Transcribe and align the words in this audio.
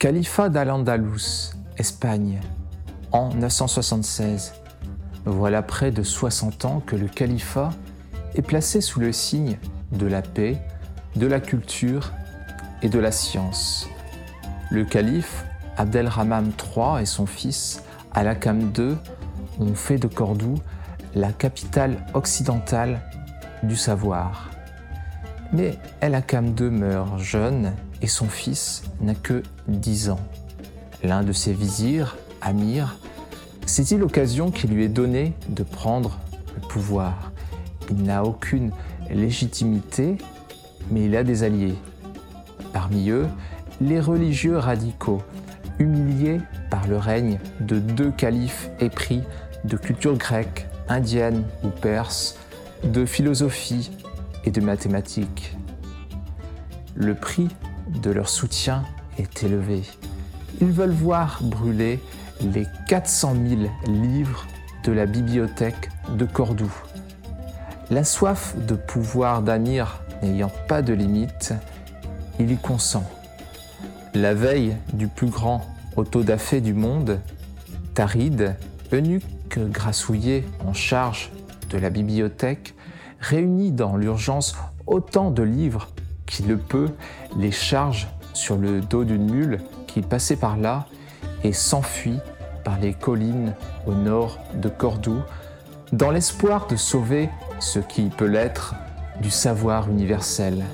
Califat 0.00 0.48
d'Al-Andalus, 0.48 1.54
Espagne, 1.76 2.38
en 3.10 3.34
976. 3.34 4.52
Voilà 5.24 5.60
près 5.60 5.90
de 5.90 6.04
60 6.04 6.64
ans 6.66 6.80
que 6.86 6.94
le 6.94 7.08
califat 7.08 7.70
est 8.36 8.42
placé 8.42 8.80
sous 8.80 9.00
le 9.00 9.10
signe 9.10 9.58
de 9.90 10.06
la 10.06 10.22
paix, 10.22 10.56
de 11.16 11.26
la 11.26 11.40
culture 11.40 12.12
et 12.80 12.88
de 12.88 13.00
la 13.00 13.10
science. 13.10 13.88
Le 14.70 14.84
calife 14.84 15.44
Abdelrahman 15.76 16.52
III 16.52 17.02
et 17.02 17.06
son 17.06 17.26
fils 17.26 17.82
Alakam 18.12 18.72
II 18.78 18.94
ont 19.58 19.74
fait 19.74 19.98
de 19.98 20.06
Cordoue 20.06 20.60
la 21.16 21.32
capitale 21.32 22.06
occidentale 22.14 23.00
du 23.64 23.74
savoir. 23.74 24.48
Mais 25.52 25.76
Alakam 26.00 26.54
II 26.56 26.70
meurt 26.70 27.18
jeune 27.18 27.72
et 28.02 28.06
son 28.06 28.28
fils 28.28 28.82
n'a 29.00 29.14
que 29.14 29.42
10 29.68 30.10
ans. 30.10 30.20
L'un 31.02 31.22
de 31.22 31.32
ses 31.32 31.52
vizirs, 31.52 32.16
Amir, 32.40 32.98
saisit 33.66 33.96
l'occasion 33.96 34.50
qui 34.50 34.66
lui 34.66 34.84
est 34.84 34.88
donnée 34.88 35.34
de 35.48 35.62
prendre 35.62 36.18
le 36.54 36.60
pouvoir. 36.68 37.32
Il 37.90 38.02
n'a 38.02 38.24
aucune 38.24 38.72
légitimité, 39.10 40.18
mais 40.90 41.04
il 41.04 41.16
a 41.16 41.24
des 41.24 41.42
alliés. 41.42 41.76
Parmi 42.72 43.10
eux, 43.10 43.26
les 43.80 44.00
religieux 44.00 44.58
radicaux, 44.58 45.22
humiliés 45.78 46.40
par 46.70 46.86
le 46.86 46.96
règne 46.96 47.38
de 47.60 47.78
deux 47.78 48.10
califes 48.10 48.70
épris 48.80 49.22
de 49.64 49.76
culture 49.76 50.16
grecque, 50.16 50.66
indienne 50.88 51.44
ou 51.62 51.68
perse, 51.68 52.36
de 52.84 53.04
philosophie 53.04 53.90
et 54.44 54.50
de 54.50 54.60
mathématiques. 54.60 55.56
Le 56.94 57.14
prix 57.14 57.48
de 57.88 58.10
leur 58.10 58.28
soutien 58.28 58.84
est 59.18 59.42
élevé. 59.42 59.82
Ils 60.60 60.70
veulent 60.70 60.90
voir 60.90 61.40
brûler 61.42 62.00
les 62.40 62.66
400 62.86 63.34
000 63.48 63.62
livres 63.86 64.46
de 64.84 64.92
la 64.92 65.06
bibliothèque 65.06 65.90
de 66.16 66.24
Cordoue. 66.24 66.72
La 67.90 68.04
soif 68.04 68.54
de 68.66 68.74
pouvoir 68.74 69.42
d'Amir 69.42 70.02
n'ayant 70.22 70.52
pas 70.68 70.82
de 70.82 70.92
limite, 70.92 71.54
il 72.38 72.50
y 72.50 72.56
consent. 72.56 73.08
La 74.14 74.34
veille 74.34 74.76
du 74.92 75.08
plus 75.08 75.28
grand 75.28 75.64
autodafé 75.96 76.60
du 76.60 76.74
monde, 76.74 77.20
Tarid, 77.94 78.56
eunuque 78.92 79.24
grassouillé 79.58 80.46
en 80.66 80.72
charge 80.72 81.30
de 81.70 81.78
la 81.78 81.90
bibliothèque, 81.90 82.74
réunit 83.20 83.72
dans 83.72 83.96
l'urgence 83.96 84.56
autant 84.86 85.30
de 85.30 85.42
livres 85.42 85.88
qu'il 86.28 86.46
le 86.46 86.58
peut, 86.58 86.90
les 87.36 87.50
charge 87.50 88.08
sur 88.34 88.56
le 88.56 88.80
dos 88.80 89.04
d'une 89.04 89.30
mule 89.30 89.58
qui 89.86 90.02
passait 90.02 90.36
par 90.36 90.56
là 90.56 90.86
et 91.42 91.52
s'enfuit 91.52 92.20
par 92.64 92.78
les 92.78 92.92
collines 92.92 93.54
au 93.86 93.94
nord 93.94 94.38
de 94.54 94.68
Cordoue, 94.68 95.22
dans 95.92 96.10
l'espoir 96.10 96.66
de 96.66 96.76
sauver 96.76 97.30
ce 97.60 97.78
qui 97.78 98.10
peut 98.10 98.26
l'être 98.26 98.74
du 99.20 99.30
savoir 99.30 99.88
universel. 99.88 100.64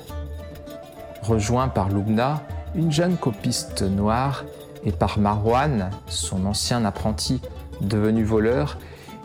Rejoint 1.21 1.69
par 1.69 1.89
Lubna, 1.89 2.41
une 2.75 2.91
jeune 2.91 3.17
copiste 3.17 3.81
noire, 3.81 4.43
et 4.83 4.91
par 4.91 5.17
Marwan, 5.17 5.89
son 6.07 6.45
ancien 6.45 6.85
apprenti 6.85 7.41
devenu 7.81 8.23
voleur, 8.23 8.77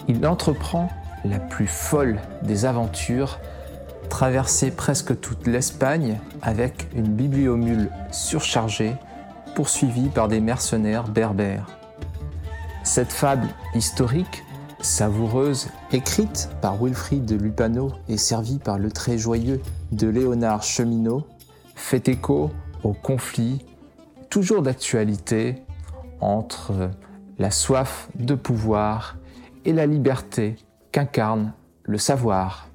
il 0.08 0.27
entreprend 0.27 0.89
la 1.25 1.39
plus 1.39 1.67
folle 1.67 2.19
des 2.42 2.64
aventures, 2.64 3.39
traverser 4.21 4.71
presque 4.71 5.19
toute 5.19 5.47
l'Espagne 5.47 6.21
avec 6.43 6.89
une 6.95 7.09
bibliomule 7.09 7.89
surchargée, 8.11 8.93
poursuivie 9.55 10.11
par 10.11 10.29
des 10.29 10.43
mercenaires 10.43 11.09
berbères. 11.09 11.65
Cette 12.83 13.13
fable 13.13 13.48
historique, 13.75 14.45
savoureuse, 14.83 15.69
écrite 15.91 16.51
par 16.61 16.77
Wilfrid 16.85 17.25
de 17.25 17.35
Lupano 17.35 17.92
et 18.11 18.19
servie 18.19 18.59
par 18.59 18.79
le 18.79 18.92
très 18.92 19.17
joyeux 19.17 19.63
de 19.91 20.09
Léonard 20.09 20.63
Cheminot, 20.63 21.27
fait 21.75 22.07
écho 22.07 22.51
au 22.83 22.92
conflit 22.92 23.64
toujours 24.29 24.61
d'actualité 24.61 25.64
entre 26.20 26.91
la 27.39 27.51
soif 27.51 28.11
de 28.17 28.35
pouvoir 28.35 29.17
et 29.64 29.73
la 29.73 29.86
liberté 29.86 30.57
qu'incarne 30.92 31.55
le 31.85 31.97
savoir. 31.97 32.70